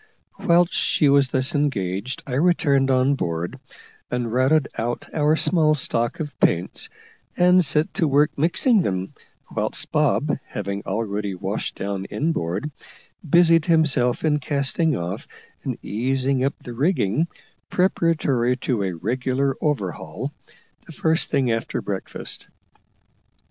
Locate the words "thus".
1.29-1.53